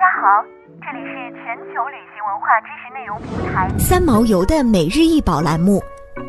[0.00, 0.42] 家好，
[0.80, 5.78] 这里是全球旅行文化知识内容平台三毛游的每日一宝栏目，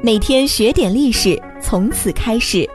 [0.04, 2.70] 每天学点历史，从此开始。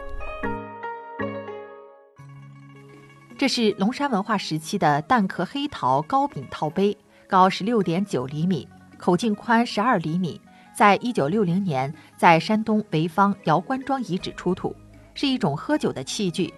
[3.37, 6.97] 这是龙山文化时期的蛋壳黑陶高柄套杯，
[7.28, 8.67] 高十六点九厘米，
[8.97, 10.40] 口径宽十二厘米，
[10.74, 14.74] 在一九六零年在山东潍坊姚官庄遗址出土，
[15.13, 16.55] 是一种喝酒的器具。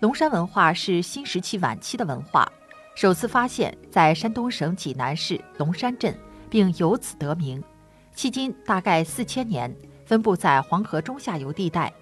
[0.00, 2.50] 龙山文化是新石器晚期的文化，
[2.96, 6.18] 首次发现，在山东省济南市龙山镇，
[6.48, 7.62] 并由此得名。
[8.16, 9.70] 迄今大概四千年，
[10.06, 11.92] 分布在黄河中下游地带。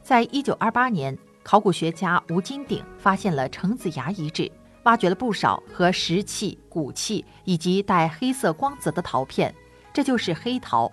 [0.00, 4.48] 在一九二八年，考古学家吴金鼎发现了程子崖遗址，
[4.84, 9.52] 挖掘了不少和石器、骨器以及带黑色光泽的陶片，
[9.92, 10.88] 这就是黑陶。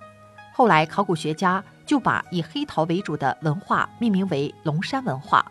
[0.52, 5.46] 后来，考古学家就把以黑陶为主的文化命名为龙山文化。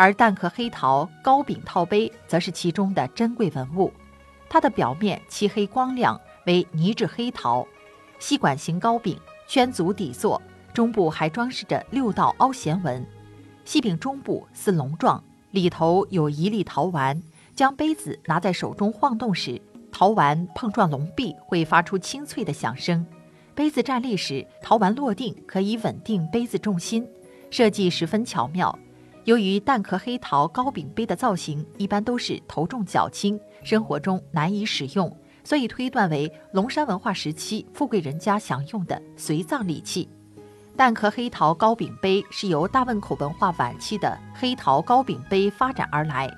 [0.00, 3.92] 而蛋壳黑陶高柄套杯则是其中的珍贵文物，
[4.48, 7.68] 它的表面漆黑光亮，为泥质黑陶，
[8.18, 10.40] 细管形高柄，圈足底座，
[10.72, 13.06] 中部还装饰着六道凹弦纹。
[13.66, 17.22] 细柄中部似龙状，里头有一粒陶丸。
[17.54, 19.60] 将杯子拿在手中晃动时，
[19.92, 23.04] 陶丸碰撞龙壁会发出清脆的响声。
[23.54, 27.06] 杯子站立时，陶丸落定可以稳定杯子重心，
[27.50, 28.78] 设计十分巧妙。
[29.24, 40.08] 由于蛋壳黑陶高柄杯的造型一般都是头重脚轻，生活中难以使用，所以推断为龙山文化时期富贵人家享用的随葬礼器。
[40.74, 46.28] 蛋壳黑陶高柄杯是由大汶口文化晚期的黑陶高柄杯发展而来，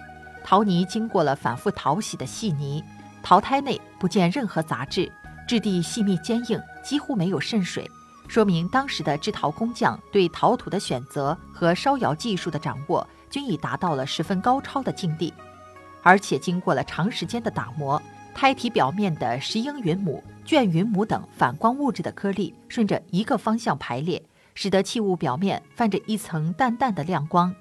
[0.42, 2.83] 陶泥经过了反复淘洗的细泥，
[3.22, 5.11] 陶胎内不见任何杂质，
[5.46, 7.89] 质地细密坚硬，几乎没有渗水。
[8.33, 15.34] 说明当时的制陶工匠对陶土的选择和烧窑技术的掌握均已达到了十分高超的境地，
[16.02, 18.00] 而且经过了长时间的打磨，
[18.34, 24.24] 胎体表面的石英云母、绢云母等反光物质的颗粒顺着一个方向排列，
[24.55, 27.55] 使得器物表面泛着一层淡淡的亮光。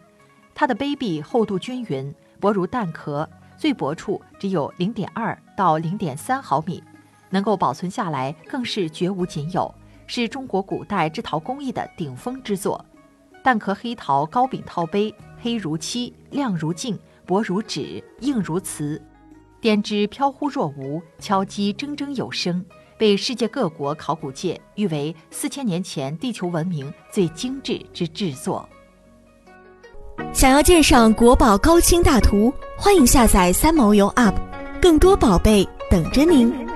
[0.56, 6.81] 它的杯壁厚度均匀，薄如蛋壳，最薄处只有零点二到零点三毫米，
[7.29, 9.75] 能够保存下来更是绝无仅有。
[10.13, 12.83] 是中国古代制陶工艺的顶峰之作，
[13.41, 19.01] 蛋壳黑陶高柄套杯，黑如漆，亮如镜，薄如纸，硬如瓷，
[19.61, 22.61] 编织飘忽若无，敲击铮铮有声，
[22.97, 28.67] 被世界各国考古界誉为四千年前地球文明最精致之制作。
[30.33, 34.35] 想要鉴赏国宝高清大图，欢迎下载三毛游 App，
[34.81, 36.71] 更多宝贝等着您。